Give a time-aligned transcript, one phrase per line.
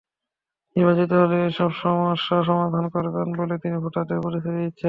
[0.75, 4.79] নির্বাচিত হলে এসব সমস্যা সমাধান করবেন বলে তিনি ভোটারদের প্রতিশ্রুতি দিচ্ছেন।